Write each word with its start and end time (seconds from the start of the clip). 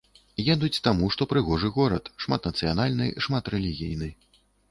Едуць 0.53 0.83
таму, 0.87 1.09
што 1.15 1.27
прыгожы 1.33 1.69
горад, 1.75 2.09
шматнацыянальны, 2.25 3.11
шматрэлігійны. 3.27 4.09